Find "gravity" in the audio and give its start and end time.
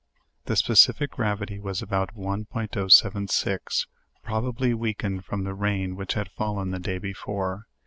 1.11-1.59